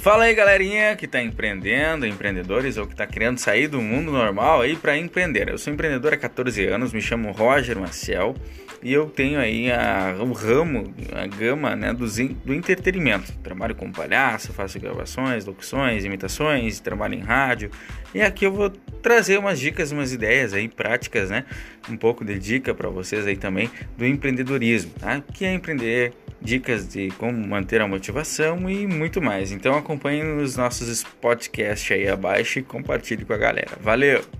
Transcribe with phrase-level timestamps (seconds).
[0.00, 4.62] Fala aí, galerinha que está empreendendo, empreendedores ou que está querendo sair do mundo normal
[4.62, 5.50] aí para empreender.
[5.50, 8.34] Eu sou empreendedor há 14 anos, me chamo Roger Maciel
[8.82, 13.30] e eu tenho aí a, o ramo, a gama né, do, do entretenimento.
[13.42, 17.70] Trabalho com palhaço, faço gravações, locuções, imitações, trabalho em rádio.
[18.14, 18.70] E aqui eu vou
[19.02, 21.44] trazer umas dicas, umas ideias aí práticas, né?
[21.90, 25.18] Um pouco de dica para vocês aí também do empreendedorismo, tá?
[25.18, 29.52] O que é empreender, dicas de como manter a motivação e muito mais.
[29.52, 33.76] Então acompanhe nos nossos podcasts aí abaixo e compartilhe com a galera.
[33.80, 34.39] Valeu!